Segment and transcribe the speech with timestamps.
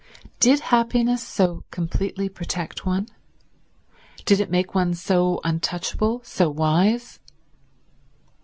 [0.39, 3.07] Did happiness so completely protect one?
[4.25, 7.19] Did it make one so untouchable, so wise?